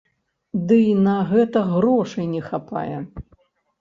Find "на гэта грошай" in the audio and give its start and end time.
1.09-2.25